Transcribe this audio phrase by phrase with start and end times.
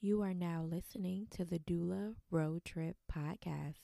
[0.00, 3.74] You are now listening to the Doula Road Trip Podcast.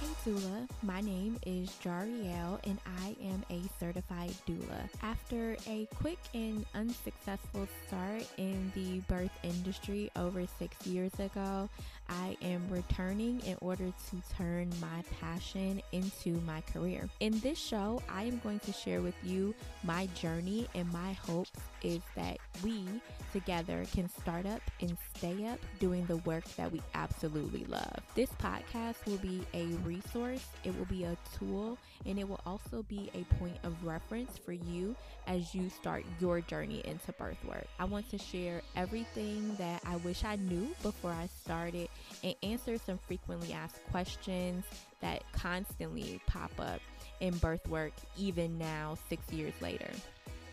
[0.00, 0.68] Hey Doula.
[0.82, 4.88] My name is Jarriel and I am a certified doula.
[5.02, 11.68] After a quick and unsuccessful start in the birth industry over six years ago,
[12.08, 17.08] I am returning in order to turn my passion into my career.
[17.20, 21.48] In this show, I am going to share with you my journey, and my hope
[21.82, 22.84] is that we
[23.32, 28.00] together can start up and stay up doing the work that we absolutely love.
[28.14, 32.82] This podcast will be a resource, it will be a tool, and it will also
[32.82, 34.94] be a point of reference for you
[35.26, 37.66] as you start your journey into birth work.
[37.78, 41.88] I want to share everything that I wish I knew before I started
[42.22, 44.64] and answer some frequently asked questions
[45.00, 46.80] that constantly pop up
[47.20, 49.90] in birth work, even now, six years later.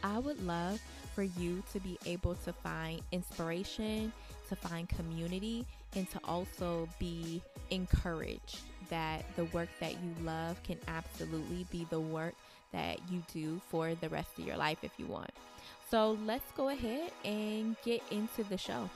[0.03, 0.79] I would love
[1.13, 4.11] for you to be able to find inspiration,
[4.51, 10.77] to find community, and to also be encouraged that the work that you love can
[10.87, 12.35] absolutely be the work
[12.73, 15.31] that you do for the rest of your life if you want.
[15.89, 18.89] So let's go ahead and get into the show.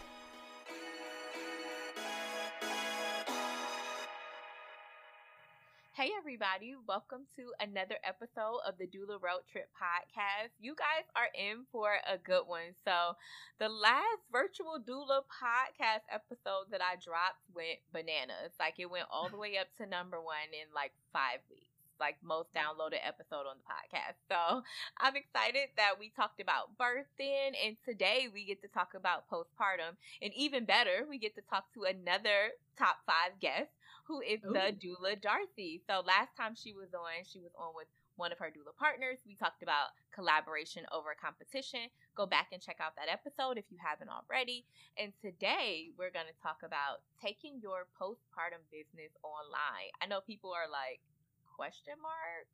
[6.56, 10.56] Everybody, welcome to another episode of the Doula Road Trip podcast.
[10.62, 12.72] You guys are in for a good one.
[12.86, 13.18] So,
[13.60, 18.56] the last virtual Doula podcast episode that I dropped went bananas.
[18.60, 22.16] Like, it went all the way up to number one in like five weeks like
[22.24, 24.20] most downloaded episode on the podcast.
[24.28, 24.64] So
[25.00, 29.96] I'm excited that we talked about birthing and today we get to talk about postpartum
[30.22, 33.72] and even better, we get to talk to another top five guest
[34.08, 34.54] who is Ooh.
[34.54, 34.78] the oh.
[34.78, 35.82] doula Darcy.
[35.90, 39.20] So last time she was on, she was on with one of her doula partners.
[39.28, 41.92] We talked about collaboration over competition.
[42.16, 44.66] Go back and check out that episode if you haven't already.
[44.98, 49.92] And today we're going to talk about taking your postpartum business online.
[50.00, 51.04] I know people are like,
[51.44, 52.48] question mark?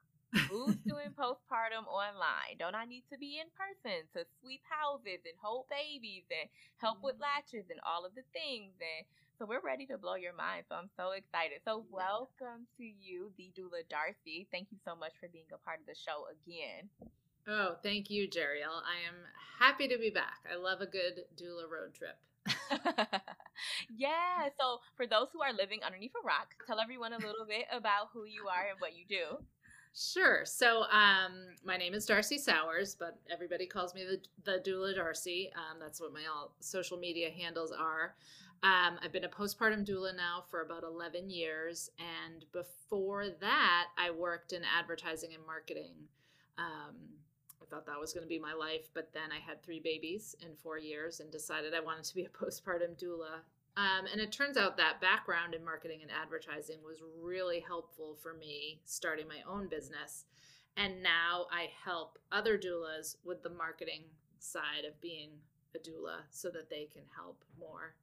[0.49, 2.57] Who's doing postpartum online?
[2.57, 6.47] Don't I need to be in person to sweep houses and hold babies and
[6.77, 8.73] help with latches and all of the things?
[8.79, 9.03] And
[9.41, 10.65] so we're ready to blow your mind.
[10.69, 11.65] So I'm so excited.
[11.65, 14.47] So welcome to you, the doula Darcy.
[14.51, 16.85] Thank you so much for being a part of the show again.
[17.47, 18.85] Oh, thank you, Jarriel.
[18.85, 19.17] I am
[19.57, 20.45] happy to be back.
[20.45, 22.21] I love a good doula road trip.
[23.97, 24.45] yeah.
[24.59, 28.09] So for those who are living underneath a rock, tell everyone a little bit about
[28.13, 29.43] who you are and what you do.
[29.93, 30.45] Sure.
[30.45, 31.33] So, um,
[31.65, 35.51] my name is Darcy Sowers, but everybody calls me the, the doula Darcy.
[35.53, 38.15] Um, that's what my all social media handles are.
[38.63, 41.89] Um, I've been a postpartum doula now for about 11 years.
[41.97, 45.95] And before that, I worked in advertising and marketing.
[46.59, 46.95] Um,
[47.59, 50.35] I thought that was going to be my life, but then I had three babies
[50.41, 53.41] in four years and decided I wanted to be a postpartum doula.
[53.77, 58.33] Um, and it turns out that background in marketing and advertising was really helpful for
[58.33, 60.25] me starting my own business.
[60.77, 64.03] And now I help other doulas with the marketing
[64.39, 65.29] side of being
[65.73, 67.95] a doula so that they can help more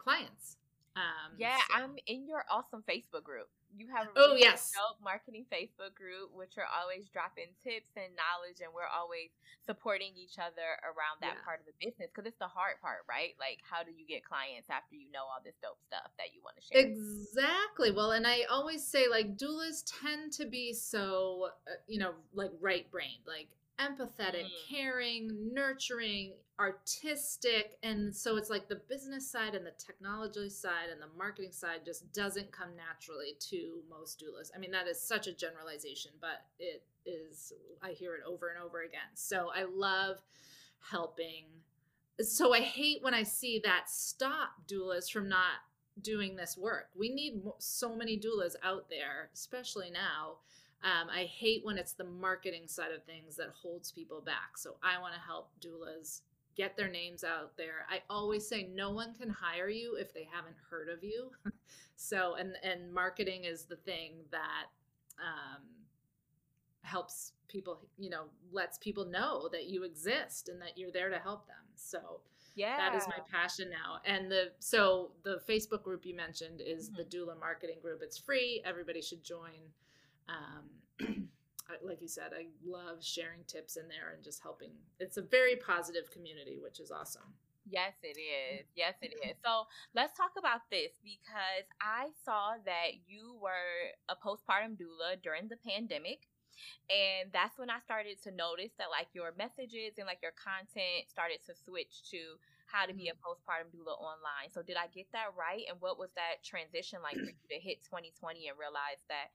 [0.00, 0.56] clients.
[0.96, 1.84] Um, yeah, so.
[1.84, 3.46] I'm in your awesome Facebook group.
[3.70, 7.54] You have a oh, really oh yes dope marketing Facebook group, which are always dropping
[7.62, 9.30] tips and knowledge, and we're always
[9.62, 11.46] supporting each other around that yeah.
[11.46, 13.38] part of the business because it's the hard part, right?
[13.38, 16.42] Like, how do you get clients after you know all this dope stuff that you
[16.42, 16.82] want to share?
[16.82, 17.94] Exactly.
[17.94, 22.50] Well, and I always say like doulas tend to be so, uh, you know, like
[22.58, 24.68] right brained, like empathetic, mm.
[24.68, 27.78] caring, nurturing, artistic.
[27.82, 31.80] And so it's like the business side and the technology side and the marketing side
[31.84, 34.50] just doesn't come naturally to most doulas.
[34.54, 37.52] I mean, that is such a generalization, but it is,
[37.82, 39.00] I hear it over and over again.
[39.14, 40.18] So I love
[40.90, 41.46] helping.
[42.20, 45.62] So I hate when I see that stop doulas from not
[46.02, 46.88] doing this work.
[46.94, 50.36] We need so many doulas out there, especially now
[50.82, 54.56] um, I hate when it's the marketing side of things that holds people back.
[54.56, 56.22] So I want to help doulas
[56.56, 57.86] get their names out there.
[57.90, 61.30] I always say no one can hire you if they haven't heard of you.
[61.96, 64.66] so and and marketing is the thing that
[65.18, 65.62] um,
[66.82, 71.18] helps people, you know, lets people know that you exist and that you're there to
[71.18, 71.56] help them.
[71.74, 72.20] So
[72.56, 76.88] yeah that is my passion now and the so the facebook group you mentioned is
[76.88, 76.96] mm-hmm.
[76.96, 79.60] the doula marketing group it's free everybody should join
[80.30, 81.28] um,
[81.84, 84.70] like you said, I love sharing tips in there and just helping.
[84.98, 87.34] It's a very positive community, which is awesome.
[87.68, 88.66] Yes, it is.
[88.74, 89.36] Yes, it is.
[89.44, 95.48] So let's talk about this because I saw that you were a postpartum doula during
[95.48, 96.26] the pandemic.
[96.90, 101.08] And that's when I started to notice that like your messages and like your content
[101.08, 102.36] started to switch to
[102.66, 103.24] how to be a mm-hmm.
[103.24, 104.50] postpartum doula online.
[104.52, 105.64] So did I get that right?
[105.70, 109.32] And what was that transition like for you to hit 2020 and realize that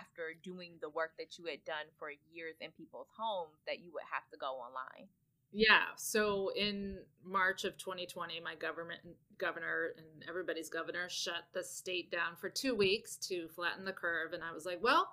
[0.00, 3.92] after doing the work that you had done for years in people's homes that you
[3.92, 5.08] would have to go online?
[5.52, 5.92] Yeah.
[5.96, 9.00] So in March of 2020, my government
[9.38, 14.32] governor and everybody's governor shut the state down for two weeks to flatten the curve.
[14.32, 15.08] And I was like, well,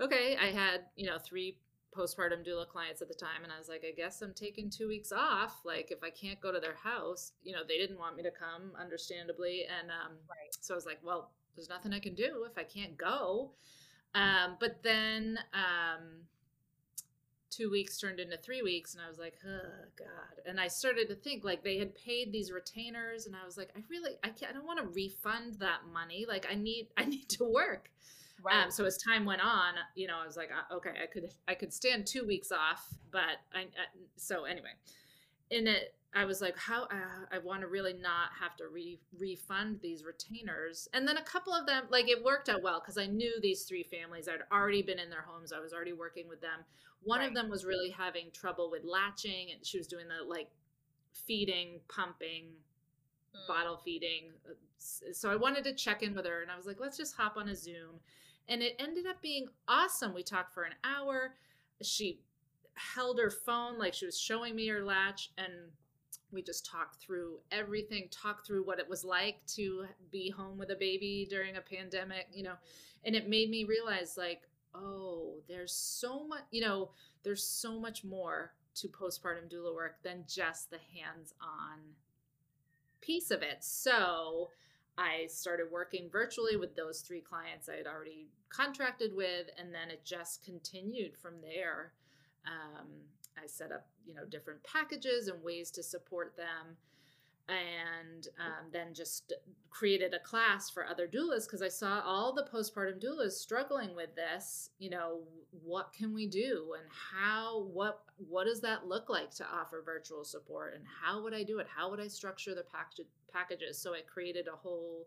[0.00, 0.36] okay.
[0.40, 1.58] I had, you know, three
[1.96, 3.42] postpartum doula clients at the time.
[3.42, 5.60] And I was like, I guess I'm taking two weeks off.
[5.64, 8.30] Like, if I can't go to their house, you know, they didn't want me to
[8.30, 9.64] come, understandably.
[9.80, 10.54] And um, right.
[10.60, 13.52] so I was like, well, there's nothing I can do if I can't go.
[14.14, 16.24] Um, but then, um,
[17.54, 20.42] two weeks turned into three weeks and i was like oh god.
[20.46, 23.70] And i started to think like they had paid these retainers and i was like
[23.76, 26.26] i really i can't i don't want to refund that money.
[26.28, 27.90] Like i need i need to work.
[28.42, 28.64] Right.
[28.64, 31.30] Um, so as time went on you know i was like uh, okay i could
[31.48, 33.86] i could stand two weeks off but i uh,
[34.16, 34.70] so anyway
[35.54, 39.00] in it I was like, how uh, I want to really not have to re-
[39.18, 40.88] refund these retainers.
[40.92, 43.64] And then a couple of them, like it worked out well because I knew these
[43.64, 44.28] three families.
[44.28, 45.52] I'd already been in their homes.
[45.52, 46.60] I was already working with them.
[47.02, 47.28] One right.
[47.28, 50.48] of them was really having trouble with latching, and she was doing the like
[51.26, 52.44] feeding, pumping,
[53.34, 53.48] mm.
[53.48, 54.30] bottle feeding.
[54.48, 54.54] Uh,
[55.12, 57.36] so I wanted to check in with her, and I was like, let's just hop
[57.36, 57.98] on a Zoom.
[58.48, 60.14] And it ended up being awesome.
[60.14, 61.34] We talked for an hour.
[61.82, 62.20] She
[62.74, 65.52] held her phone like she was showing me her latch and
[66.32, 70.70] we just talked through everything talked through what it was like to be home with
[70.70, 72.54] a baby during a pandemic you know
[73.04, 74.42] and it made me realize like
[74.74, 76.90] oh there's so much you know
[77.22, 81.78] there's so much more to postpartum doula work than just the hands-on
[83.00, 83.58] piece of it.
[83.60, 84.50] So
[84.96, 89.90] i started working virtually with those three clients i had already contracted with and then
[89.90, 91.92] it just continued from there
[92.46, 92.86] um,
[93.42, 96.76] I set up, you know, different packages and ways to support them.
[97.46, 99.34] And um, then just
[99.68, 104.14] created a class for other doulas because I saw all the postpartum doulas struggling with
[104.16, 104.70] this.
[104.78, 105.18] You know,
[105.62, 107.64] what can we do, and how?
[107.64, 111.58] What What does that look like to offer virtual support, and how would I do
[111.58, 111.66] it?
[111.68, 113.78] How would I structure the package, packages?
[113.78, 115.06] So I created a whole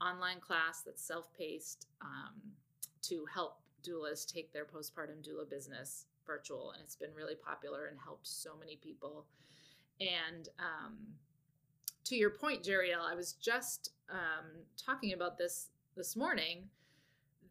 [0.00, 2.34] online class that's self-paced um,
[3.02, 7.98] to help doulas take their postpartum doula business virtual and it's been really popular and
[8.02, 9.26] helped so many people.
[10.00, 10.96] And um,
[12.04, 14.46] to your point, Jarriel, I was just um,
[14.76, 16.64] talking about this this morning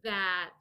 [0.02, 0.60] that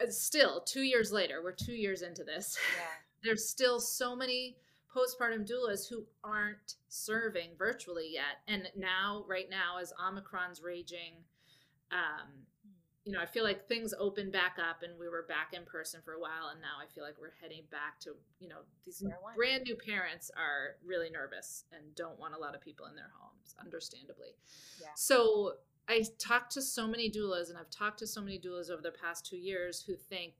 [0.00, 2.56] uh, still two years later, we're two years into this.
[2.76, 2.84] Yeah.
[3.24, 4.56] There's still so many
[4.94, 8.42] postpartum doulas who aren't serving virtually yet.
[8.46, 11.14] And now, right now, as Omicron's raging,
[11.90, 12.28] um,
[13.08, 16.02] you know, I feel like things opened back up and we were back in person
[16.04, 16.50] for a while.
[16.52, 19.02] And now I feel like we're heading back to, you know, these
[19.34, 23.10] brand new parents are really nervous and don't want a lot of people in their
[23.18, 24.36] homes, understandably.
[24.78, 24.88] Yeah.
[24.94, 25.54] So
[25.88, 28.92] I talked to so many doulas and I've talked to so many doulas over the
[28.92, 30.34] past two years who think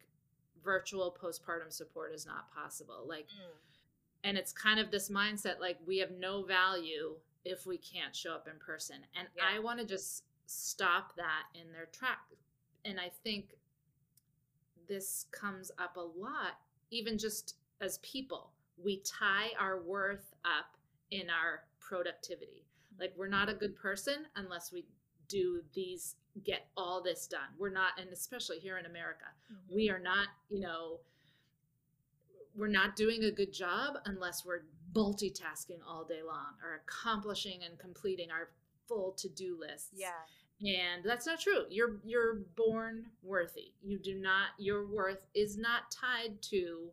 [0.62, 3.06] virtual postpartum support is not possible.
[3.09, 3.56] Like, mm.
[4.25, 7.14] and it's kind of this mindset like we have no value
[7.47, 8.97] if we can't show up in person.
[9.19, 9.44] And yeah.
[9.56, 12.19] I want to just stop that in their track
[12.84, 13.56] and I think
[14.88, 16.58] this comes up a lot,
[16.90, 18.52] even just as people.
[18.82, 20.76] We tie our worth up
[21.11, 22.64] in our productivity.
[22.99, 24.85] Like, we're not a good person unless we
[25.28, 27.49] do these, get all this done.
[27.58, 29.75] We're not, and especially here in America, mm-hmm.
[29.75, 31.00] we are not, you know,
[32.56, 34.62] we're not doing a good job unless we're
[34.94, 38.49] multitasking all day long or accomplishing and completing our
[38.88, 39.90] full to-do lists.
[39.94, 40.08] Yeah
[40.61, 41.65] and that's not true.
[41.71, 43.73] You're you're born worthy.
[43.83, 46.88] You do not your worth is not tied to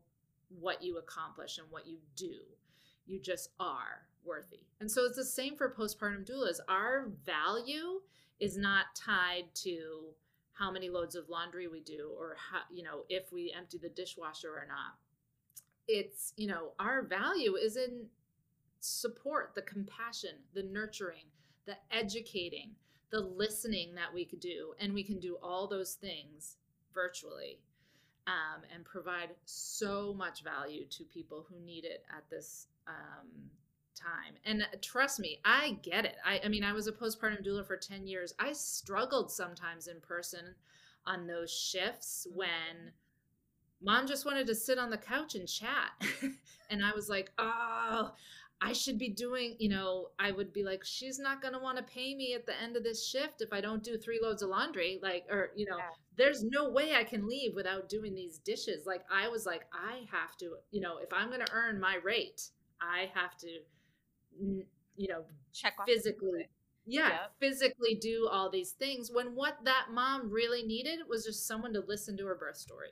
[0.60, 2.42] what you accomplish and what you do.
[3.08, 4.62] You just are worthy.
[4.80, 6.60] And so it's the same for postpartum doulas.
[6.68, 8.02] Our value
[8.40, 10.14] is not tied to
[10.54, 13.90] how many loads of laundry we do or how you know if we empty the
[13.90, 14.96] dishwasher or not.
[15.88, 18.06] It's you know our value is in
[18.80, 21.26] support the compassion the nurturing
[21.66, 22.70] the educating
[23.16, 24.74] the listening that we could do.
[24.78, 26.58] And we can do all those things
[26.94, 27.60] virtually
[28.28, 33.30] um, and provide so much value to people who need it at this um,
[33.96, 34.34] time.
[34.44, 36.18] And uh, trust me, I get it.
[36.26, 38.34] I, I mean, I was a postpartum doula for 10 years.
[38.38, 40.54] I struggled sometimes in person
[41.06, 42.92] on those shifts when
[43.82, 45.92] mom just wanted to sit on the couch and chat.
[46.70, 48.12] and I was like, oh,
[48.62, 51.78] I should be doing, you know, I would be like, she's not going to want
[51.78, 54.42] to pay me at the end of this shift if I don't do three loads
[54.42, 55.00] of laundry.
[55.04, 55.90] Like, or, you know, yeah.
[56.18, 58.86] there's no way I can leave without doing these dishes.
[58.86, 61.98] Like, I was like, I have to, you know, if I'm going to earn my
[62.04, 62.50] rate,
[62.82, 63.48] I have to,
[64.40, 66.48] you know, check physically.
[66.88, 67.32] Yeah, yep.
[67.40, 71.84] physically do all these things when what that mom really needed was just someone to
[71.88, 72.90] listen to her birth story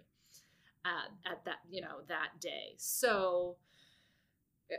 [0.84, 2.74] uh, at that, you know, that day.
[2.78, 3.58] So,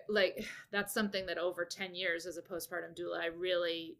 [0.08, 3.96] like that's something that over 10 years as a postpartum doula i really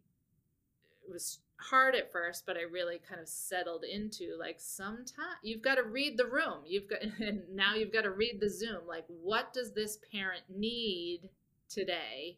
[1.09, 5.75] was hard at first but i really kind of settled into like sometimes you've got
[5.75, 9.05] to read the room you've got and now you've got to read the zoom like
[9.07, 11.29] what does this parent need
[11.69, 12.37] today?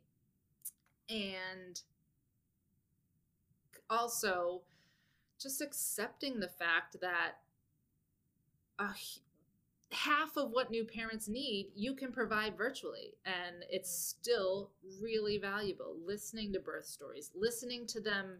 [1.09, 1.81] And
[3.89, 4.61] also
[5.39, 7.35] just accepting the fact that
[8.79, 8.89] a
[9.91, 15.95] half of what new parents need you can provide virtually and it's still really valuable.
[16.05, 18.39] Listening to birth stories listening to them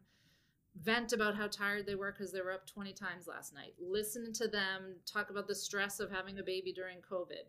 [0.84, 4.32] vent about how tired they were because they were up 20 times last night listen
[4.34, 7.48] to them talk about the stress of having a baby during covid.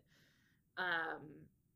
[0.77, 1.27] Um,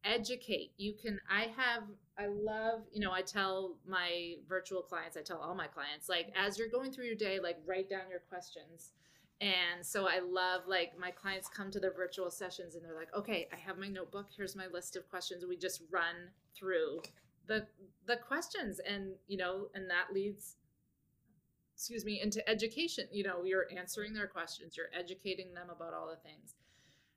[0.05, 1.83] educate you can i have
[2.17, 6.27] i love you know i tell my virtual clients i tell all my clients like
[6.35, 8.91] as you're going through your day like write down your questions
[9.43, 13.13] and so I love like my clients come to their virtual sessions and they're like,
[13.13, 14.27] okay, I have my notebook.
[14.35, 15.43] Here's my list of questions.
[15.45, 16.15] We just run
[16.57, 17.01] through
[17.47, 17.67] the
[18.07, 20.55] the questions and you know, and that leads
[21.75, 23.07] excuse me, into education.
[23.11, 26.55] You know, you're answering their questions, you're educating them about all the things.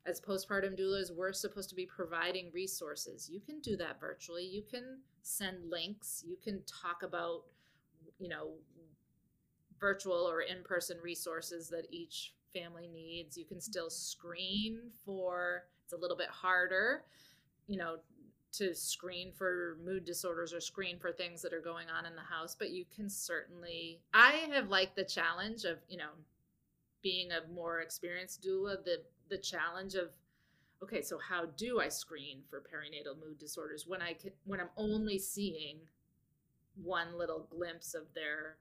[0.04, 3.28] As postpartum doulas, we're supposed to be providing resources.
[3.30, 4.44] You can do that virtually.
[4.44, 6.24] You can send links.
[6.26, 7.42] You can talk about,
[8.18, 8.54] you know,
[9.80, 13.36] virtual or in person resources that each family needs.
[13.36, 17.04] You can still screen for, it's a little bit harder,
[17.66, 17.96] you know,
[18.52, 22.22] to screen for mood disorders or screen for things that are going on in the
[22.22, 26.10] house, but you can certainly, I have liked the challenge of, you know,
[27.02, 30.08] being a more experienced doula, the, the challenge of,
[30.82, 34.70] okay, so how do I screen for perinatal mood disorders when I can, when I'm
[34.76, 35.76] only seeing
[36.82, 38.56] one little glimpse of their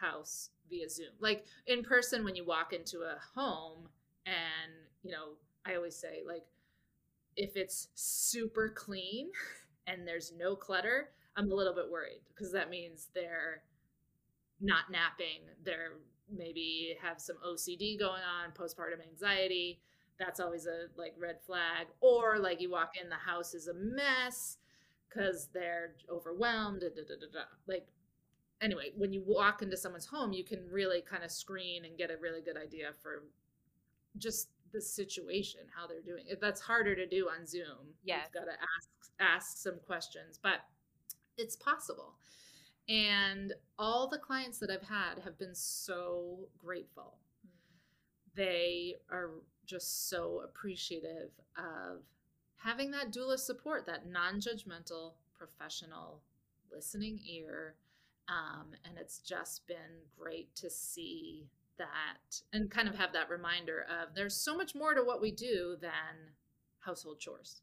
[0.00, 1.12] house via Zoom.
[1.20, 3.88] Like in person, when you walk into a home,
[4.26, 5.34] and you know,
[5.66, 6.44] I always say, like,
[7.36, 9.30] if it's super clean
[9.86, 13.62] and there's no clutter, I'm a little bit worried because that means they're
[14.60, 15.40] not napping.
[15.64, 15.92] They're
[16.32, 19.80] maybe have some OCD going on, postpartum anxiety.
[20.18, 21.86] That's always a like red flag.
[22.00, 24.58] Or like you walk in, the house is a mess
[25.08, 26.82] because they're overwhelmed.
[26.82, 27.86] Da, da, da, like
[28.60, 32.10] anyway, when you walk into someone's home, you can really kind of screen and get
[32.10, 33.24] a really good idea for
[34.18, 36.24] just the situation, how they're doing.
[36.40, 37.94] That's harder to do on Zoom.
[38.04, 38.88] Yeah, you've got to ask
[39.18, 40.60] ask some questions, but
[41.36, 42.14] it's possible.
[42.88, 47.18] And all the clients that I've had have been so grateful.
[47.46, 48.34] Mm.
[48.34, 49.30] They are
[49.66, 52.02] just so appreciative of
[52.56, 56.20] having that doula support, that non-judgmental, professional
[56.72, 57.74] listening ear
[58.30, 63.86] um, and it's just been great to see that and kind of have that reminder
[63.88, 66.36] of there's so much more to what we do than
[66.78, 67.62] household chores.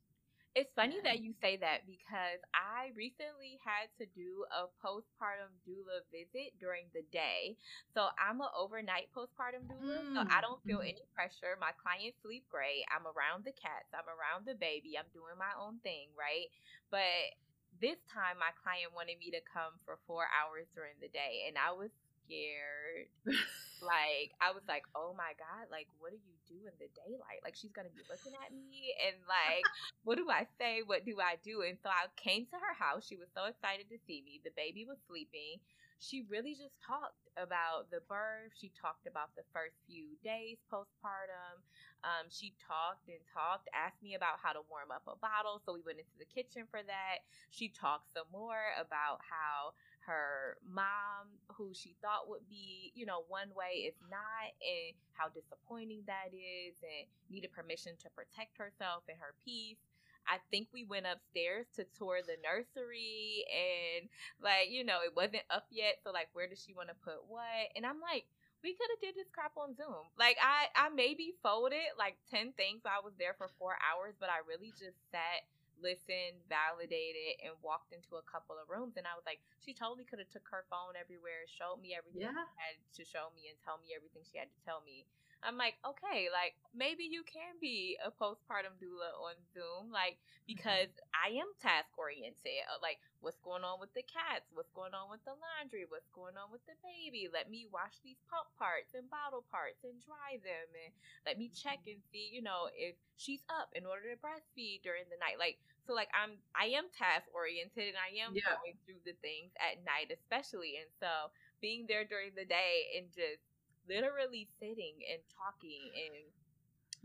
[0.58, 6.02] It's funny that you say that because I recently had to do a postpartum doula
[6.10, 7.54] visit during the day.
[7.94, 10.14] So I'm an overnight postpartum doula, mm.
[10.18, 10.90] so I don't feel mm.
[10.98, 11.54] any pressure.
[11.62, 12.90] My clients sleep great.
[12.90, 16.50] I'm around the cats, I'm around the baby, I'm doing my own thing, right?
[16.90, 17.38] But
[17.82, 21.56] this time my client wanted me to come for four hours during the day and
[21.58, 21.94] I was
[22.26, 23.08] scared.
[23.82, 27.46] like I was like, oh my God, like what do you do in the daylight?
[27.46, 29.66] Like she's gonna be looking at me and like
[30.04, 30.82] what do I say?
[30.82, 31.62] What do I do?
[31.62, 33.06] And so I came to her house.
[33.06, 34.42] She was so excited to see me.
[34.42, 35.62] The baby was sleeping.
[36.00, 38.54] She really just talked about the birth.
[38.58, 41.62] She talked about the first few days postpartum.
[42.04, 45.62] Um, she talked and talked, asked me about how to warm up a bottle.
[45.66, 47.26] So we went into the kitchen for that.
[47.50, 49.74] She talked some more about how
[50.06, 51.28] her mom,
[51.58, 56.32] who she thought would be, you know, one way is not, and how disappointing that
[56.32, 59.82] is, and needed permission to protect herself and her peace.
[60.28, 64.10] I think we went upstairs to tour the nursery and
[64.44, 66.04] like, you know, it wasn't up yet.
[66.04, 67.72] So like where does she want to put what?
[67.76, 68.28] And I'm like,
[68.64, 70.10] we could have did this crap on Zoom.
[70.18, 74.28] Like I, I maybe folded like 10 things I was there for four hours, but
[74.34, 75.46] I really just sat,
[75.78, 78.98] listened, validated, and walked into a couple of rooms.
[78.98, 82.26] And I was like, she totally could have took her phone everywhere, showed me everything
[82.26, 82.34] yeah.
[82.34, 85.06] she had to show me and tell me everything she had to tell me.
[85.44, 90.56] I'm like, okay, like maybe you can be a postpartum doula on Zoom, like mm-hmm.
[90.56, 90.90] because.
[91.18, 92.64] I am task oriented.
[92.70, 94.48] Uh, like, what's going on with the cats?
[94.54, 95.90] What's going on with the laundry?
[95.90, 97.26] What's going on with the baby?
[97.28, 100.94] Let me wash these pump parts and bottle parts and dry them, and
[101.26, 101.98] let me check mm-hmm.
[101.98, 105.42] and see, you know, if she's up in order to breastfeed during the night.
[105.42, 105.58] Like,
[105.90, 108.60] so like I'm I am task oriented and I am yeah.
[108.60, 113.10] going through the things at night, especially, and so being there during the day and
[113.10, 113.42] just
[113.88, 116.28] literally sitting and talking and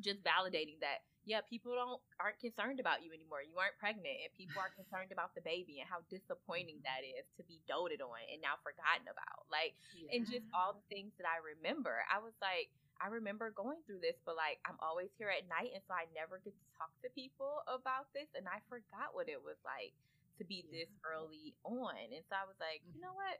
[0.00, 3.46] just validating that yeah people don't aren't concerned about you anymore.
[3.46, 6.90] You aren't pregnant and people are concerned about the baby and how disappointing mm-hmm.
[6.90, 9.46] that is to be doted on and now forgotten about.
[9.46, 10.18] Like yeah.
[10.18, 14.00] and just all the things that i remember i was like i remember going through
[14.00, 16.90] this but like i'm always here at night and so i never get to talk
[17.04, 19.92] to people about this and i forgot what it was like
[20.40, 20.82] to be yeah.
[20.82, 21.92] this early on.
[22.08, 23.28] And so i was like you know mm-hmm.
[23.28, 23.38] what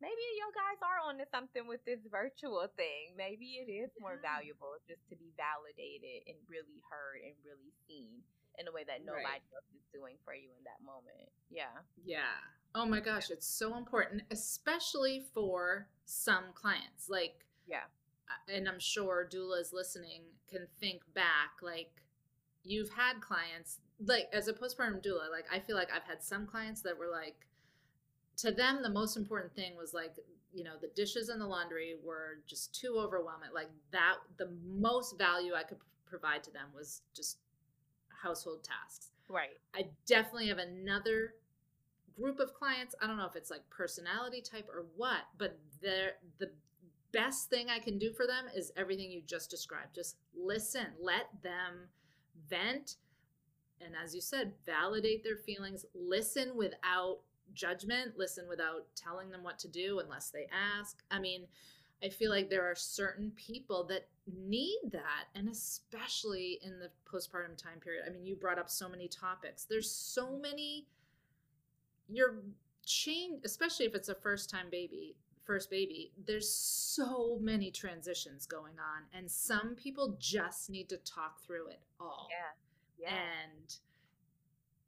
[0.00, 3.16] maybe you guys are on to something with this virtual thing.
[3.16, 8.20] Maybe it is more valuable just to be validated and really heard and really seen
[8.58, 9.54] in a way that nobody right.
[9.54, 11.28] else is doing for you in that moment.
[11.50, 11.84] Yeah.
[12.04, 12.40] Yeah.
[12.74, 17.08] Oh my gosh, it's so important, especially for some clients.
[17.08, 17.88] Like, yeah.
[18.28, 22.02] Uh, and I'm sure doulas listening can think back, like,
[22.64, 26.46] you've had clients, like, as a postpartum doula, like, I feel like I've had some
[26.46, 27.46] clients that were like,
[28.36, 30.16] to them the most important thing was like
[30.52, 35.18] you know the dishes and the laundry were just too overwhelming like that the most
[35.18, 37.38] value i could provide to them was just
[38.22, 39.10] household tasks.
[39.28, 39.58] Right.
[39.74, 41.34] I definitely have another
[42.18, 46.12] group of clients i don't know if it's like personality type or what but they're
[46.38, 46.50] the
[47.12, 51.26] best thing i can do for them is everything you just described just listen let
[51.42, 51.88] them
[52.48, 52.96] vent
[53.82, 57.18] and as you said validate their feelings listen without
[57.54, 60.46] judgment, listen without telling them what to do unless they
[60.78, 61.02] ask.
[61.10, 61.46] I mean,
[62.02, 67.56] I feel like there are certain people that need that, and especially in the postpartum
[67.56, 68.04] time period.
[68.06, 69.64] I mean, you brought up so many topics.
[69.64, 70.86] There's so many,
[72.08, 72.36] you're
[72.84, 78.74] change, especially if it's a first time baby, first baby, there's so many transitions going
[78.78, 82.28] on, and some people just need to talk through it all.
[82.30, 83.08] Yeah.
[83.08, 83.14] Yeah.
[83.14, 83.76] And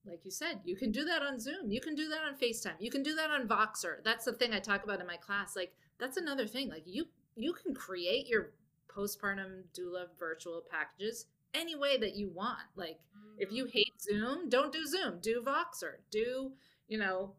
[0.08, 1.70] like you said, you can do that on Zoom.
[1.70, 2.80] You can do that on FaceTime.
[2.80, 4.02] You can do that on Voxer.
[4.04, 5.54] That's the thing I talk about in my class.
[5.54, 6.68] Like that's another thing.
[6.68, 8.50] Like you you can create your
[8.88, 12.58] postpartum doula virtual packages any way that you want.
[12.76, 13.36] Like mm-hmm.
[13.38, 13.72] if you mm.
[13.72, 15.18] hate Zoom, don't do Zoom.
[15.20, 15.96] Do Voxer.
[16.10, 16.52] Do,
[16.88, 17.32] you know,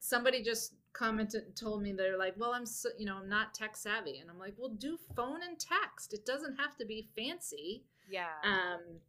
[0.00, 3.54] somebody just commented and told me they're like, "Well, I'm so, you know, I'm not
[3.54, 6.12] tech savvy." And I'm like, "Well, do phone and text.
[6.12, 8.28] It doesn't have to be fancy." Yeah.
[8.44, 9.00] Um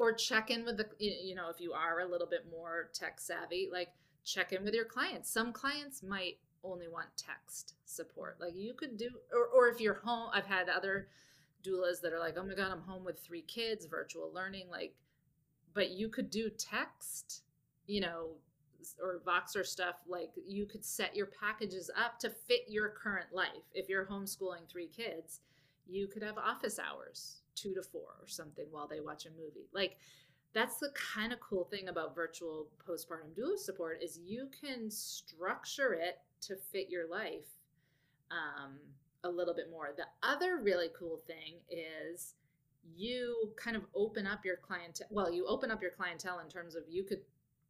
[0.00, 3.20] or check in with the you know if you are a little bit more tech
[3.20, 3.90] savvy like
[4.24, 8.96] check in with your clients some clients might only want text support like you could
[8.96, 11.08] do or, or if you're home i've had other
[11.62, 14.94] doulas that are like oh my god i'm home with three kids virtual learning like
[15.74, 17.42] but you could do text
[17.86, 18.30] you know
[19.02, 23.68] or Voxer stuff, like you could set your packages up to fit your current life.
[23.74, 25.40] If you're homeschooling three kids,
[25.90, 29.68] you could have office hours two to four or something while they watch a movie.
[29.72, 29.96] Like
[30.52, 35.92] that's the kind of cool thing about virtual postpartum doula support is you can structure
[35.92, 37.46] it to fit your life
[38.30, 38.78] um,
[39.24, 39.90] a little bit more.
[39.96, 42.34] The other really cool thing is
[42.96, 45.08] you kind of open up your clientele.
[45.10, 47.20] Well, you open up your clientele in terms of you could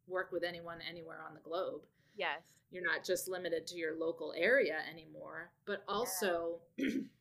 [0.07, 1.81] work with anyone anywhere on the globe.
[2.15, 2.41] Yes.
[2.71, 6.89] You're not just limited to your local area anymore, but also yeah.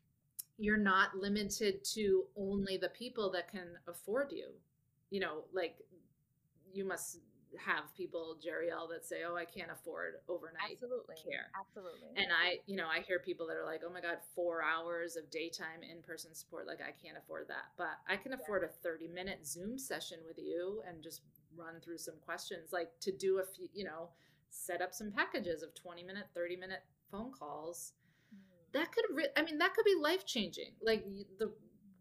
[0.61, 4.49] you're not limited to only the people that can afford you.
[5.11, 5.77] You know, like
[6.73, 7.18] you must
[7.59, 11.16] have people, Jarriel, that say, "Oh, I can't afford overnight Absolutely.
[11.16, 12.09] care." Absolutely.
[12.14, 15.16] And I, you know, I hear people that are like, "Oh my God, four hours
[15.16, 16.66] of daytime in-person support.
[16.66, 18.68] Like, I can't afford that." But I can afford yeah.
[18.68, 21.23] a thirty-minute Zoom session with you and just
[21.57, 24.11] run through some questions, like to do a few, you know,
[24.51, 27.94] set up some packages of twenty-minute, thirty-minute phone calls
[28.73, 31.05] that could re- i mean that could be life changing like
[31.39, 31.53] the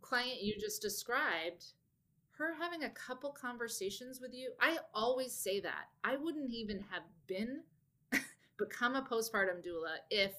[0.01, 1.65] client you just described
[2.37, 7.03] her having a couple conversations with you i always say that i wouldn't even have
[7.27, 7.61] been
[8.57, 10.33] become a postpartum doula if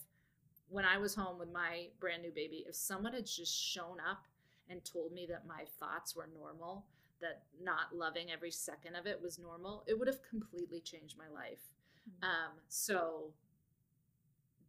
[0.69, 4.25] when i was home with my brand new baby if someone had just shown up
[4.69, 6.85] and told me that my thoughts were normal
[7.21, 11.29] that not loving every second of it was normal it would have completely changed my
[11.29, 11.61] life
[12.09, 12.25] mm-hmm.
[12.25, 13.33] um, so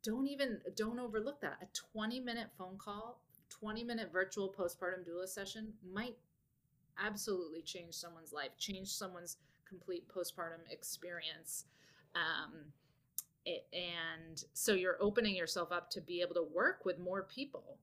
[0.04, 5.28] don't even don't overlook that a 20 minute phone call 20 minute virtual postpartum doula
[5.28, 6.18] session might
[7.04, 9.38] absolutely change someone's life change someone's
[9.68, 11.66] complete postpartum experience
[12.16, 12.52] um,
[13.46, 17.78] it, and so you're opening yourself up to be able to work with more people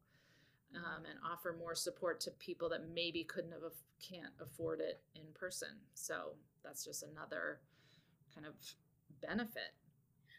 [0.74, 5.22] um, and offer more support to people that maybe couldn't have can't afford it in
[5.34, 5.68] person.
[5.94, 7.60] So that's just another
[8.34, 8.54] kind of
[9.20, 9.74] benefit.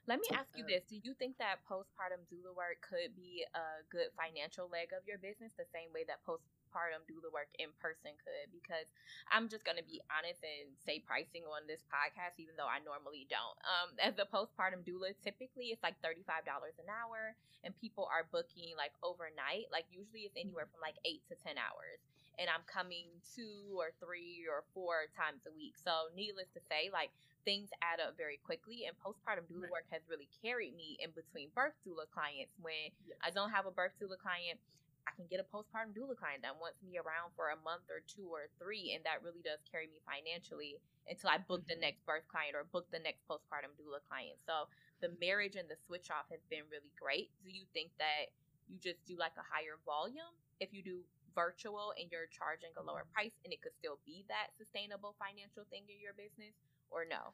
[0.09, 3.85] Let me ask you this: Do you think that postpartum doula work could be a
[3.93, 8.17] good financial leg of your business, the same way that postpartum doula work in person
[8.17, 8.49] could?
[8.49, 8.89] Because
[9.29, 12.81] I'm just going to be honest and say pricing on this podcast, even though I
[12.81, 13.57] normally don't.
[13.61, 18.25] Um, as a postpartum doula, typically it's like thirty-five dollars an hour, and people are
[18.33, 19.69] booking like overnight.
[19.69, 22.01] Like usually it's anywhere from like eight to ten hours
[22.39, 25.75] and I'm coming two or three or four times a week.
[25.75, 27.11] So, needless to say, like
[27.43, 28.87] things add up very quickly.
[28.87, 29.83] And postpartum doula right.
[29.83, 32.55] work has really carried me in between birth doula clients.
[32.59, 33.19] When yes.
[33.19, 34.59] I don't have a birth doula client,
[35.07, 38.05] I can get a postpartum doula client that wants me around for a month or
[38.05, 40.77] two or three, and that really does carry me financially
[41.09, 41.79] until I book mm-hmm.
[41.79, 44.37] the next birth client or book the next postpartum doula client.
[44.45, 44.69] So
[45.01, 47.33] the marriage and the switch off has been really great.
[47.41, 48.29] Do you think that
[48.69, 50.29] you just do like a higher volume
[50.61, 51.01] if you do
[51.35, 55.65] virtual and you're charging a lower price and it could still be that sustainable financial
[55.69, 56.53] thing in your business
[56.91, 57.33] or no?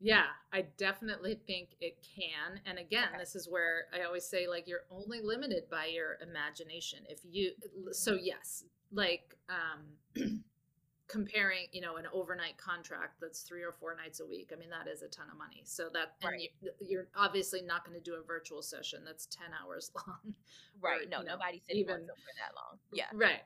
[0.00, 2.60] Yeah, I definitely think it can.
[2.66, 3.18] And again, okay.
[3.18, 7.00] this is where I always say like you're only limited by your imagination.
[7.08, 7.52] If you
[7.92, 10.44] so yes, like um
[11.08, 14.50] comparing, you know, an overnight contract that's 3 or 4 nights a week.
[14.52, 15.62] I mean, that is a ton of money.
[15.64, 16.50] So that and right.
[16.80, 20.34] you, are obviously not going to do a virtual session that's 10 hours long.
[20.80, 21.06] Right.
[21.06, 22.78] Or, no, nobody said even for that long.
[22.92, 23.06] Yeah.
[23.14, 23.42] Right.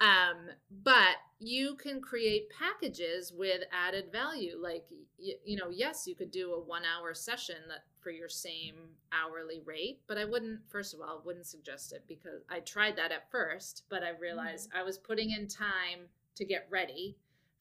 [0.00, 0.50] Um,
[0.82, 4.58] but you can create packages with added value.
[4.60, 4.86] Like,
[5.18, 8.74] you, you know, yes, you could do a one hour session that for your same
[9.12, 13.12] hourly rate, but I wouldn't, first of all, wouldn't suggest it because I tried that
[13.12, 14.78] at first, but I realized mm-hmm.
[14.78, 17.16] I was putting in time to get ready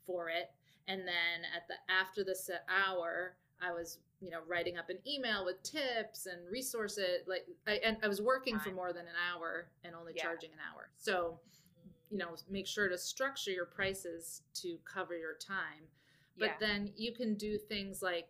[0.06, 0.52] for it.
[0.88, 4.98] And then at the, after the set hour, I was you know writing up an
[5.06, 9.16] email with tips and resources like I, and I was working for more than an
[9.32, 10.24] hour and only yeah.
[10.24, 11.40] charging an hour so
[12.10, 15.84] you know make sure to structure your prices to cover your time
[16.38, 16.54] but yeah.
[16.60, 18.28] then you can do things like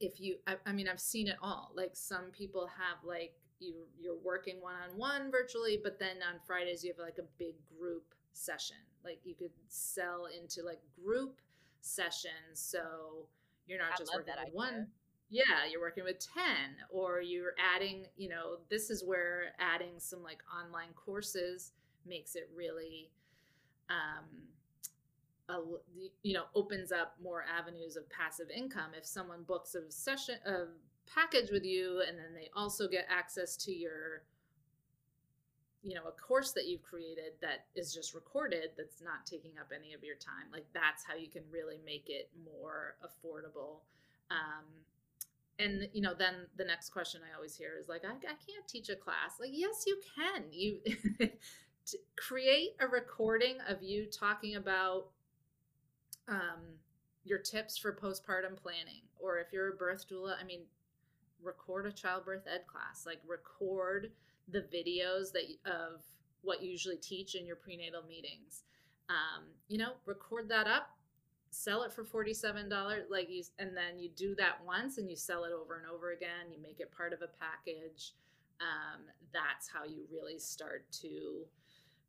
[0.00, 3.74] if you I, I, mean i've seen it all like some people have like you
[3.98, 8.76] you're working one-on-one virtually but then on fridays you have like a big group session
[9.06, 11.40] like you could sell into like group
[11.80, 13.28] sessions so
[13.66, 14.88] you're not I just working with one
[15.30, 16.42] yeah you're working with 10
[16.90, 21.72] or you're adding you know this is where adding some like online courses
[22.06, 23.10] makes it really
[23.88, 24.24] um,
[25.48, 25.60] a,
[26.22, 28.90] you know opens up more avenues of passive income.
[28.96, 30.64] If someone books a session a
[31.12, 34.22] package with you and then they also get access to your
[35.86, 39.70] you know a course that you've created that is just recorded that's not taking up
[39.74, 43.80] any of your time like that's how you can really make it more affordable
[44.30, 44.64] um,
[45.58, 48.66] and you know then the next question i always hear is like I, I can't
[48.68, 50.78] teach a class like yes you can you
[52.16, 55.06] create a recording of you talking about
[56.28, 56.78] um,
[57.24, 60.60] your tips for postpartum planning, or if you're a birth doula, I mean,
[61.42, 63.04] record a childbirth ed class.
[63.06, 64.10] Like record
[64.48, 66.02] the videos that of
[66.42, 68.62] what you usually teach in your prenatal meetings.
[69.08, 70.90] Um, you know, record that up,
[71.50, 73.04] sell it for forty-seven dollars.
[73.10, 76.12] Like you, and then you do that once, and you sell it over and over
[76.12, 76.52] again.
[76.52, 78.12] You make it part of a package.
[78.60, 81.44] Um, that's how you really start to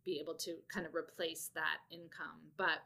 [0.06, 2.40] be able to kind of replace that income.
[2.56, 2.80] But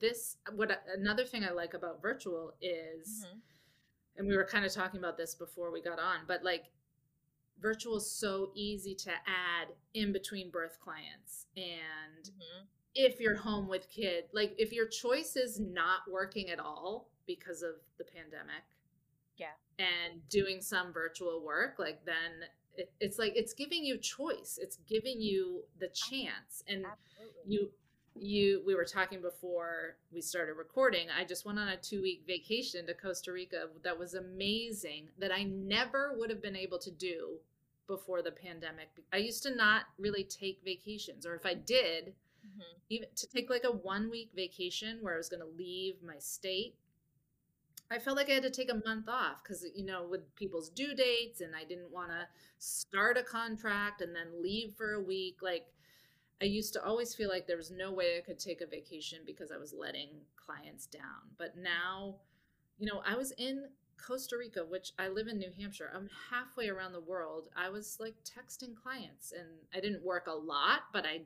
[0.00, 3.38] this, what another thing I like about virtual is, mm-hmm.
[4.16, 6.64] and we were kind of talking about this before we got on, but like
[7.60, 11.46] virtual is so easy to add in between birth clients.
[11.56, 12.64] And mm-hmm.
[12.94, 17.62] if you're home with kid, like if your choice is not working at all because
[17.62, 18.64] of the pandemic,
[19.36, 24.58] yeah, and doing some virtual work, like then it, it's like it's giving you choice
[24.60, 27.42] it's giving you the chance and Absolutely.
[27.46, 27.70] you
[28.14, 32.22] you we were talking before we started recording i just went on a two week
[32.26, 36.90] vacation to costa rica that was amazing that i never would have been able to
[36.90, 37.36] do
[37.90, 42.14] before the pandemic i used to not really take vacations or if i did
[42.46, 42.78] mm-hmm.
[42.88, 46.18] even to take like a one week vacation where i was going to leave my
[46.18, 46.76] state
[47.92, 50.70] I felt like I had to take a month off because, you know, with people's
[50.70, 55.02] due dates, and I didn't want to start a contract and then leave for a
[55.02, 55.38] week.
[55.42, 55.66] Like,
[56.40, 59.18] I used to always feel like there was no way I could take a vacation
[59.26, 61.34] because I was letting clients down.
[61.36, 62.16] But now,
[62.78, 63.64] you know, I was in
[64.06, 65.90] Costa Rica, which I live in New Hampshire.
[65.94, 67.48] I'm halfway around the world.
[67.56, 71.22] I was like texting clients, and I didn't work a lot, but I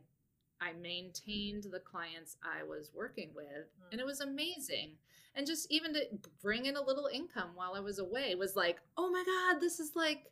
[0.61, 3.93] I maintained the clients I was working with, mm.
[3.93, 4.97] and it was amazing.
[5.37, 6.03] And just even to
[6.41, 9.81] bring in a little income while I was away was like, oh my God, this
[9.81, 10.31] is like,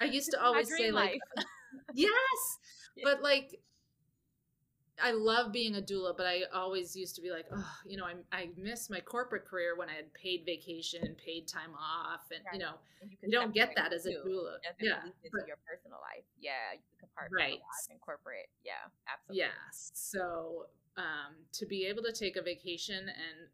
[0.00, 1.20] I used to always say, like,
[1.94, 2.10] yes.
[2.96, 3.04] Yeah.
[3.04, 3.60] But like
[5.02, 8.04] I love being a doula, but I always used to be like, oh, you know,
[8.04, 12.44] I, I miss my corporate career when I had paid vacation, paid time off, and
[12.44, 12.54] right.
[12.54, 14.56] you know, you, you don't get that as a doula.
[14.80, 15.00] Yeah,
[15.32, 16.24] but, your personal life.
[16.40, 17.58] Yeah, you can compartmentalize right.
[17.90, 18.48] in corporate.
[18.64, 18.72] Yeah,
[19.12, 19.40] absolutely.
[19.40, 23.48] Yeah, so um, to be able to take a vacation and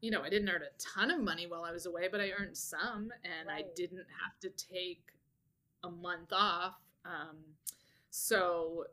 [0.00, 2.30] you know, I didn't earn a ton of money while I was away, but I
[2.38, 3.64] earned some, and right.
[3.64, 5.02] I didn't have to take
[5.84, 6.74] a month off.
[7.04, 7.36] Um,
[8.10, 8.84] so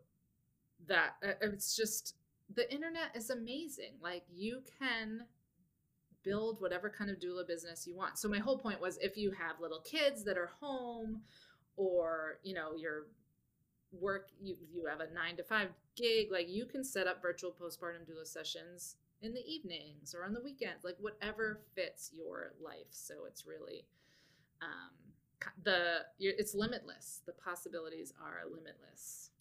[0.88, 2.16] that uh, it's just
[2.54, 3.94] the internet is amazing.
[4.02, 5.22] Like you can
[6.24, 8.18] build whatever kind of doula business you want.
[8.18, 11.22] So my whole point was if you have little kids that are home
[11.76, 13.08] or, you know, your
[14.00, 17.52] work you you have a 9 to 5 gig, like you can set up virtual
[17.52, 22.92] postpartum doula sessions in the evenings or on the weekends, like whatever fits your life.
[22.92, 23.86] So it's really
[24.62, 24.92] um
[25.64, 27.22] the it's limitless.
[27.26, 29.32] The possibilities are limitless.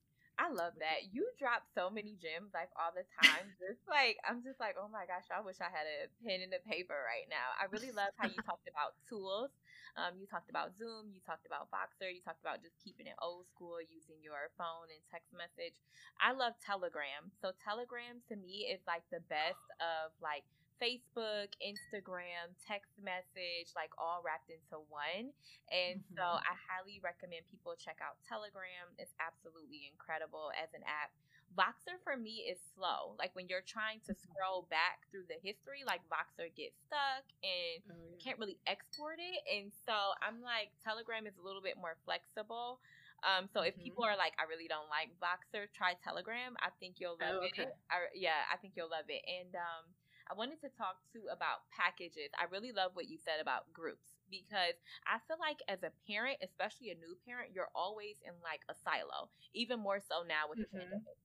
[0.41, 1.13] I love that.
[1.13, 3.53] You drop so many gems like all the time.
[3.63, 6.53] Just like I'm just like, oh my gosh, I wish I had a pen and
[6.57, 7.53] a paper right now.
[7.61, 9.53] I really love how you talked about tools.
[9.93, 13.13] Um, you talked about Zoom, you talked about Voxer, you talked about just keeping it
[13.21, 15.77] old school using your phone and text message.
[16.17, 17.29] I love Telegram.
[17.45, 20.49] So Telegram to me is like the best of like
[20.83, 25.31] Facebook, Instagram, text message, like all wrapped into one.
[25.71, 26.19] And mm-hmm.
[26.19, 28.91] so I highly recommend people check out Telegram.
[28.99, 31.15] It's absolutely incredible as an app.
[31.55, 33.15] Voxer for me is slow.
[33.21, 34.27] Like when you're trying to mm-hmm.
[34.27, 38.19] scroll back through the history, like Voxer gets stuck and oh, yeah.
[38.19, 39.39] can't really export it.
[39.47, 42.83] And so I'm like, Telegram is a little bit more flexible.
[43.23, 43.87] Um, so if mm-hmm.
[43.87, 46.59] people are like, I really don't like Voxer, try Telegram.
[46.59, 47.71] I think you'll love oh, okay.
[47.71, 47.77] it.
[47.87, 49.23] I, yeah, I think you'll love it.
[49.29, 49.87] And um,
[50.33, 52.33] I wanted to talk too about packages.
[52.41, 56.41] I really love what you said about groups because I feel like as a parent,
[56.41, 60.65] especially a new parent, you're always in like a silo, even more so now with
[60.65, 60.73] mm-hmm.
[60.73, 61.21] the pandemic.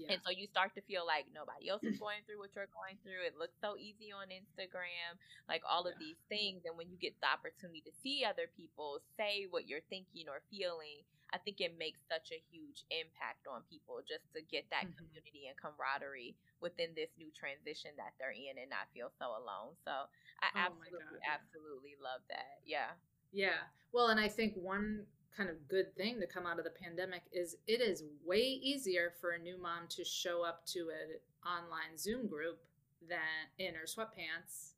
[0.00, 0.16] Yeah.
[0.16, 2.96] And so you start to feel like nobody else is going through what you're going
[3.04, 3.28] through.
[3.28, 6.64] It looks so easy on Instagram, like all of these things.
[6.64, 10.40] And when you get the opportunity to see other people say what you're thinking or
[10.48, 14.90] feeling, I think it makes such a huge impact on people just to get that
[14.90, 14.98] mm-hmm.
[14.98, 19.78] community and camaraderie within this new transition that they're in and not feel so alone.
[19.86, 20.10] So
[20.42, 22.58] I oh absolutely, God, absolutely love that.
[22.66, 22.98] Yeah.
[23.30, 23.62] Yeah.
[23.94, 27.22] Well, and I think one kind of good thing to come out of the pandemic
[27.30, 31.94] is it is way easier for a new mom to show up to an online
[31.94, 32.58] Zoom group
[33.06, 34.74] than in her sweatpants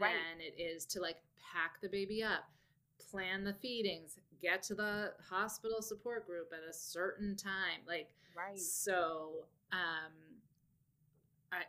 [0.00, 0.16] right.
[0.16, 1.20] than it is to like
[1.52, 2.48] pack the baby up
[3.10, 7.80] plan the feedings, get to the hospital support group at a certain time.
[7.86, 8.58] Like, right.
[8.58, 10.12] So, um,
[11.52, 11.62] I,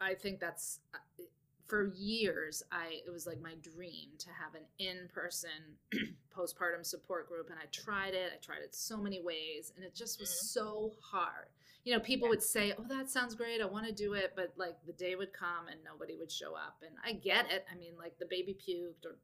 [0.00, 1.24] I, I think that's uh,
[1.68, 2.62] for years.
[2.72, 5.50] I it was like my dream to have an in person
[6.36, 8.32] postpartum support group, and I tried it.
[8.34, 10.46] I tried it so many ways, and it just was mm-hmm.
[10.46, 11.46] so hard.
[11.84, 12.30] You know, people yeah.
[12.30, 13.60] would say, "Oh, that sounds great.
[13.60, 16.54] I want to do it," but like the day would come and nobody would show
[16.54, 16.82] up.
[16.82, 17.64] And I get it.
[17.70, 19.16] I mean, like the baby puked or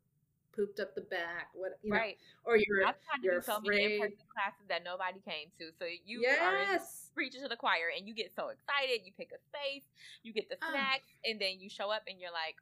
[0.55, 2.17] pooped up the back, what you right?
[2.47, 5.71] Know, or you're I've tried you're so many classes that nobody came to.
[5.79, 6.39] So you yes.
[6.41, 9.03] are preaching to the choir, and you get so excited.
[9.05, 9.85] You pick a space,
[10.23, 10.71] you get the ah.
[10.71, 12.57] snacks, and then you show up, and you're like,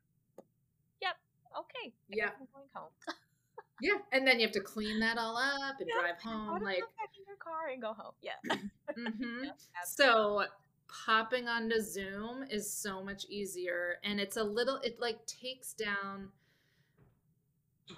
[1.01, 1.17] "Yep,
[1.61, 2.93] okay, yeah, I'm going home."
[3.81, 6.01] yeah, and then you have to clean that all up and yeah.
[6.01, 8.15] drive home, like in your car and go home.
[8.23, 8.39] Yeah.
[8.99, 9.45] mm-hmm.
[9.45, 9.53] yeah
[9.85, 10.45] so
[11.07, 14.77] popping onto Zoom is so much easier, and it's a little.
[14.79, 16.29] It like takes down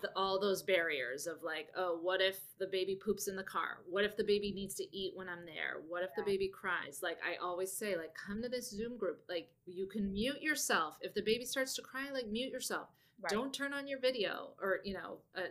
[0.02, 3.78] the, all those barriers of like, oh, what if the baby poops in the car?
[3.88, 5.82] What if the baby needs to eat when I'm there?
[5.88, 6.24] What if yeah.
[6.24, 7.00] the baby cries?
[7.02, 9.22] Like I always say, like come to this Zoom group.
[9.28, 12.10] Like you can mute yourself if the baby starts to cry.
[12.12, 12.88] Like mute yourself.
[13.20, 13.30] Right.
[13.30, 15.42] Don't turn on your video or you know, uh,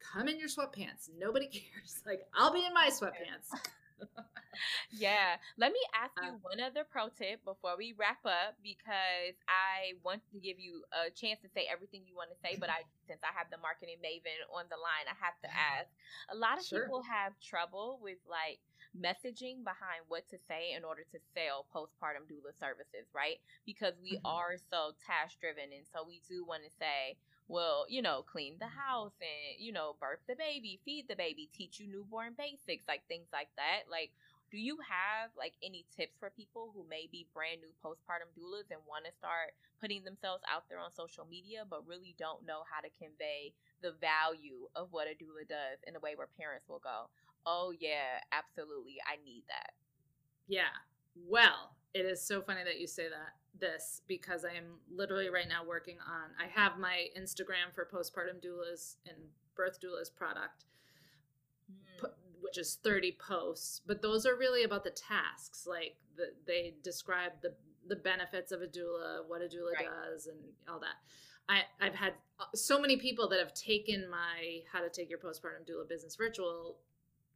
[0.00, 1.10] come in your sweatpants.
[1.18, 2.00] Nobody cares.
[2.06, 3.58] Like I'll be in my sweatpants
[4.90, 5.36] yeah.
[5.56, 9.98] Let me ask you um, one other pro tip before we wrap up because I
[10.04, 12.86] want to give you a chance to say everything you want to say, but I
[13.08, 15.88] since I have the marketing maven on the line, I have to ask.
[16.30, 16.84] A lot of sure.
[16.84, 18.60] people have trouble with like
[18.96, 23.38] messaging behind what to say in order to sell postpartum doula services, right?
[23.66, 24.26] Because we mm-hmm.
[24.26, 27.16] are so task driven and so we do want to say
[27.48, 31.48] will, you know, clean the house and, you know, birth the baby, feed the baby,
[31.52, 33.90] teach you newborn basics, like things like that.
[33.90, 34.10] Like,
[34.50, 38.70] do you have like any tips for people who may be brand new postpartum doulas
[38.70, 42.62] and want to start putting themselves out there on social media, but really don't know
[42.70, 46.66] how to convey the value of what a doula does in a way where parents
[46.68, 47.08] will go,
[47.46, 49.72] oh, yeah, absolutely, I need that?
[50.48, 50.74] Yeah.
[51.16, 55.48] Well, it is so funny that you say that this because I am literally right
[55.48, 56.30] now working on.
[56.38, 59.16] I have my Instagram for postpartum doulas and
[59.56, 60.64] birth doulas product,
[61.70, 62.08] mm.
[62.40, 65.66] which is 30 posts, but those are really about the tasks.
[65.66, 67.54] Like the, they describe the
[67.88, 69.86] the benefits of a doula, what a doula right.
[69.86, 70.96] does, and all that.
[71.48, 75.18] I, I've had uh, so many people that have taken my how to take your
[75.18, 76.76] postpartum doula business virtual.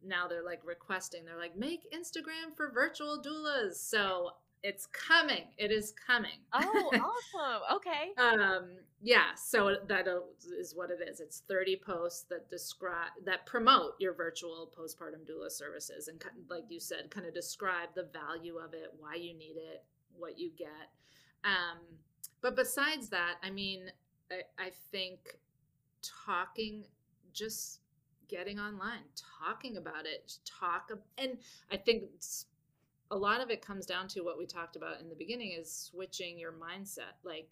[0.05, 3.75] Now they're like requesting, they're like, make Instagram for virtual doulas.
[3.75, 4.31] So
[4.63, 5.45] it's coming.
[5.59, 6.39] It is coming.
[6.53, 7.77] Oh, awesome.
[7.77, 8.13] Okay.
[8.17, 9.35] um, yeah.
[9.37, 10.07] So that
[10.61, 11.21] is what it is.
[11.21, 16.09] It's 30 posts that describe, that promote your virtual postpartum doula services.
[16.09, 19.85] And like you said, kind of describe the value of it, why you need it,
[20.17, 20.91] what you get.
[21.45, 21.79] Um,
[22.41, 23.91] but besides that, I mean,
[24.31, 25.39] I, I think
[26.25, 26.85] talking,
[27.33, 27.81] just
[28.33, 29.05] getting online,
[29.41, 31.37] talking about it, talk, and
[31.71, 32.05] I think
[33.11, 35.71] a lot of it comes down to what we talked about in the beginning is
[35.71, 37.13] switching your mindset.
[37.25, 37.47] Like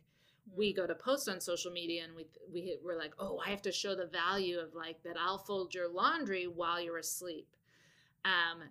[0.56, 3.62] we go to post on social media and we we we're like oh i have
[3.62, 7.46] to show the value of like that i'll fold your laundry while you're asleep.
[8.24, 8.62] Um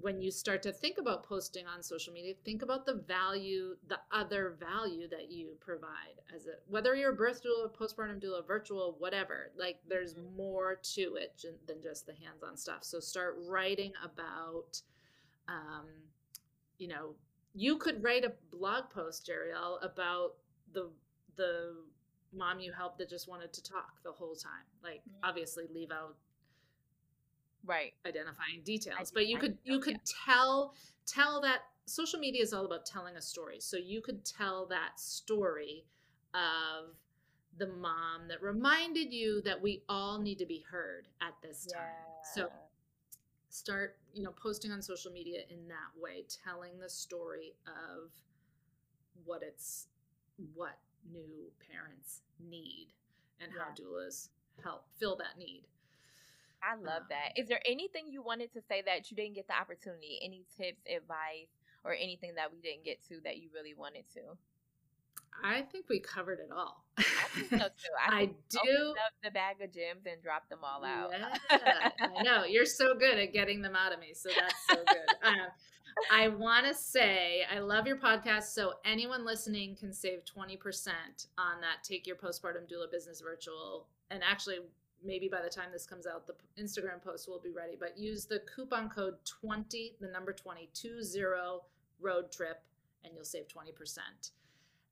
[0.00, 3.98] when you start to think about posting on social media think about the value the
[4.12, 8.96] other value that you provide as a whether you're a birth doula postpartum doula virtual
[8.98, 10.36] whatever like there's mm-hmm.
[10.36, 14.80] more to it than just the hands-on stuff so start writing about
[15.48, 15.86] um,
[16.78, 17.14] you know,
[17.54, 20.34] you could write a blog post, Jarriel, about
[20.72, 20.90] the
[21.36, 21.74] the
[22.32, 24.66] mom you helped that just wanted to talk the whole time.
[24.82, 25.24] Like, mm-hmm.
[25.24, 26.16] obviously, leave out
[27.68, 30.14] right identifying details, but you could you could yeah.
[30.26, 30.74] tell
[31.06, 33.60] tell that social media is all about telling a story.
[33.60, 35.84] So you could tell that story
[36.34, 36.96] of
[37.58, 41.82] the mom that reminded you that we all need to be heard at this time.
[41.82, 42.42] Yeah.
[42.42, 42.48] So
[43.50, 48.10] start you know posting on social media in that way telling the story of
[49.24, 49.86] what it's
[50.54, 50.78] what
[51.12, 52.88] new parents need
[53.40, 53.62] and yeah.
[53.64, 54.28] how doulas
[54.62, 55.64] help fill that need
[56.62, 59.46] i love um, that is there anything you wanted to say that you didn't get
[59.46, 61.52] the opportunity any tips advice
[61.84, 64.20] or anything that we didn't get to that you really wanted to
[65.44, 66.84] I think we covered it all.
[66.98, 67.02] I
[67.34, 67.62] think so too.
[68.10, 71.10] I, I do the bag of gems and drop them all out.
[71.12, 74.76] Yeah, I know you're so good at getting them out of me, so that's so
[74.76, 75.16] good.
[75.28, 75.48] Um,
[76.12, 78.44] I want to say I love your podcast.
[78.54, 81.82] So anyone listening can save twenty percent on that.
[81.82, 84.58] Take your postpartum doula business virtual, and actually,
[85.04, 87.76] maybe by the time this comes out, the Instagram post will be ready.
[87.78, 91.62] But use the coupon code twenty, the number twenty two zero
[92.00, 92.62] road trip,
[93.04, 94.32] and you'll save twenty percent.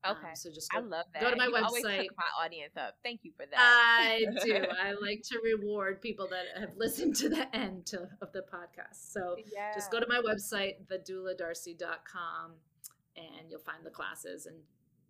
[0.05, 0.29] Okay.
[0.29, 1.21] Um, so just go, I love that.
[1.21, 2.07] Go to my you website.
[2.17, 2.95] my audience up.
[3.03, 3.57] Thank you for that.
[3.59, 4.63] I do.
[4.81, 9.11] I like to reward people that have listened to the end to, of the podcast.
[9.11, 9.73] So yeah.
[9.73, 12.51] just go to my website, thedouladarcy.com,
[13.17, 14.55] and you'll find the classes and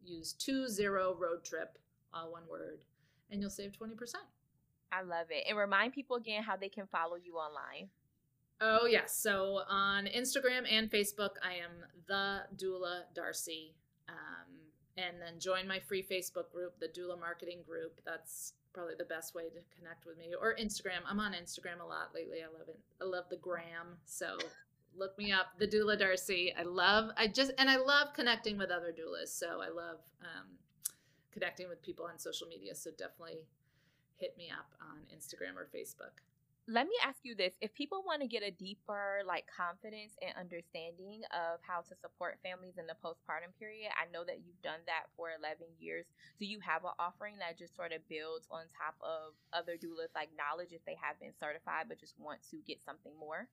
[0.03, 1.77] use two zero road trip,
[2.13, 2.85] all one word,
[3.29, 4.15] and you'll save 20%.
[4.91, 5.45] I love it.
[5.47, 7.89] And remind people again how they can follow you online.
[8.59, 9.15] Oh, yes.
[9.17, 13.75] So on Instagram and Facebook, I am the Doula Darcy.
[14.09, 14.57] Um,
[14.97, 18.01] and then join my free Facebook group, the Doula Marketing Group.
[18.05, 20.33] That's probably the best way to connect with me.
[20.39, 21.01] Or Instagram.
[21.07, 22.39] I'm on Instagram a lot lately.
[22.41, 22.79] I love it.
[23.01, 23.97] I love the gram.
[24.05, 24.37] So
[24.95, 26.53] look me up, the Doula Darcy.
[26.57, 27.11] I love.
[27.15, 29.29] I just and I love connecting with other doulas.
[29.29, 30.47] So I love um,
[31.31, 32.73] connecting with people on social media.
[32.73, 33.41] So definitely
[34.19, 36.21] hit me up on Instagram or Facebook.
[36.67, 37.55] Let me ask you this.
[37.61, 42.43] If people want to get a deeper like confidence and understanding of how to support
[42.43, 46.05] families in the postpartum period i know that you've done that for 11 years.
[46.39, 50.11] Do you have an offering that just sort of builds on top of other doulas
[50.11, 53.47] like knowledge if they have been certified but just want to get something more?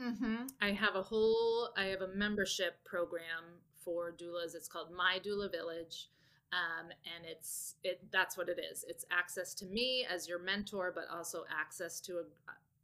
[0.00, 0.48] Mm-hmm.
[0.60, 4.54] i have a whole i have a membership program for doulas.
[4.54, 6.08] It's called my doula village
[6.52, 8.84] um, and it's it that's what it is.
[8.88, 12.22] It's access to me as your mentor but also access to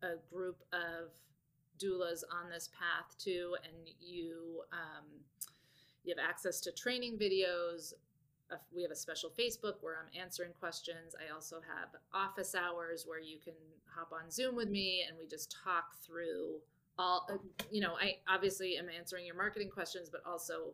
[0.03, 1.11] a, a group of
[1.79, 3.57] doulas on this path too.
[3.65, 5.05] And you um,
[6.05, 7.93] you have access to training videos.
[8.73, 11.17] We have a special facebook where i'm answering questions.
[11.19, 13.55] I also have office hours where you can
[13.93, 16.61] hop on zoom with me and we just talk through
[16.99, 17.37] all uh,
[17.71, 20.73] you know i obviously am answering your marketing questions but also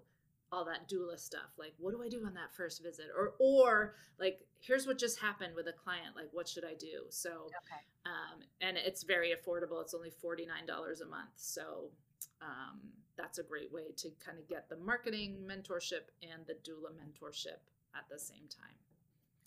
[0.52, 3.94] all that doula stuff like what do i do on that first visit or or
[4.20, 7.80] like here's what just happened with a client like what should i do so okay.
[8.06, 10.46] um, and it's very affordable it's only $49
[11.00, 11.90] a month so
[12.42, 12.80] um,
[13.16, 17.64] that's a great way to kind of get the marketing mentorship and the doula mentorship
[17.96, 18.76] at the same time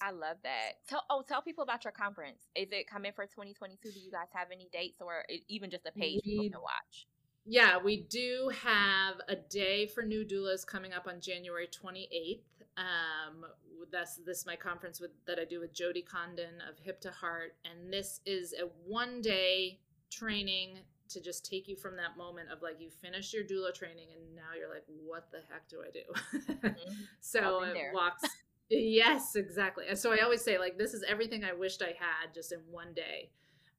[0.01, 0.73] I love that.
[0.89, 2.49] Tell oh, tell people about your conference.
[2.53, 3.91] Is it coming for 2022?
[3.91, 7.07] Do you guys have any dates or even just a page we, people can watch?
[7.45, 12.39] Yeah, we do have a day for new doulas coming up on January 28th.
[12.77, 13.45] Um,
[13.91, 17.11] that's this is my conference with that I do with Jody Condon of Hip to
[17.11, 19.79] Heart, and this is a one day
[20.09, 20.79] training
[21.09, 24.35] to just take you from that moment of like you finish your doula training and
[24.35, 26.91] now you're like what the heck do i do mm-hmm.
[27.19, 28.23] so it walks
[28.69, 32.33] yes exactly And so i always say like this is everything i wished i had
[32.33, 33.29] just in one day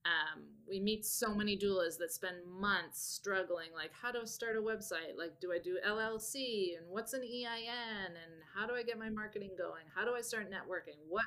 [0.06, 4.56] um, we meet so many doulas that spend months struggling like how do i start
[4.56, 6.34] a website like do i do llc
[6.76, 10.20] and what's an ein and how do i get my marketing going how do i
[10.20, 11.24] start networking what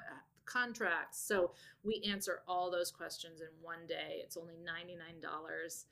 [0.49, 1.21] contracts.
[1.25, 1.51] So
[1.83, 4.21] we answer all those questions in one day.
[4.23, 5.85] It's only $99.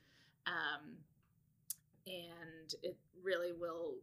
[0.47, 0.97] Um,
[2.07, 3.95] and it really will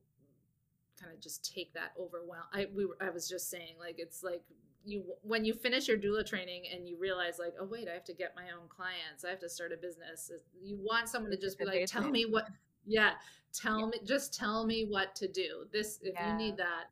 [1.00, 2.44] kind of just take that overwhelm.
[2.52, 4.42] I, we I was just saying, like, it's like
[4.84, 8.04] you, when you finish your doula training and you realize like, oh, wait, I have
[8.04, 9.24] to get my own clients.
[9.24, 10.30] I have to start a business.
[10.62, 12.48] You want someone to just be like, tell me what,
[12.86, 13.12] yeah,
[13.52, 13.86] tell yeah.
[13.86, 15.66] me, just tell me what to do.
[15.72, 16.32] This, if yeah.
[16.32, 16.90] you need that,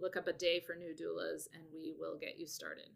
[0.00, 2.88] look up a day for new doulas and we will get you started.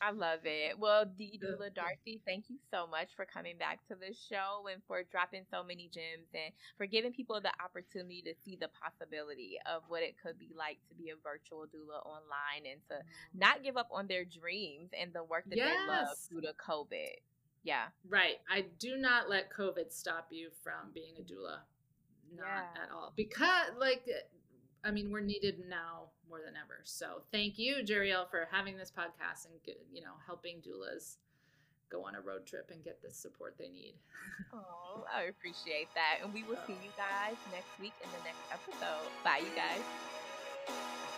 [0.00, 0.78] I love it.
[0.78, 4.82] Well, D Doula Darcy, thank you so much for coming back to the show and
[4.86, 9.58] for dropping so many gems and for giving people the opportunity to see the possibility
[9.64, 13.38] of what it could be like to be a virtual doula online and to mm-hmm.
[13.38, 15.74] not give up on their dreams and the work that yes.
[15.74, 17.16] they love due to COVID.
[17.64, 17.86] Yeah.
[18.08, 18.36] Right.
[18.50, 21.58] I do not let COVID stop you from being a doula.
[22.36, 22.82] Not yeah.
[22.82, 23.12] at all.
[23.16, 24.06] Because, like,
[24.84, 26.80] I mean, we're needed now more than ever.
[26.84, 29.54] So thank you, Jarriel, for having this podcast and
[29.92, 31.16] you know helping doulas
[31.90, 33.94] go on a road trip and get the support they need.
[34.52, 38.42] oh, I appreciate that, and we will see you guys next week in the next
[38.52, 39.08] episode.
[39.24, 41.15] Bye, you guys.